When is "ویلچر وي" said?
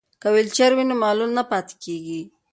0.33-0.83